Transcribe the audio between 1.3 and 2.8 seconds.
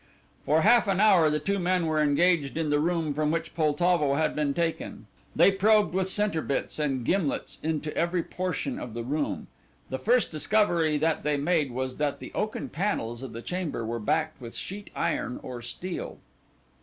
two men were engaged in the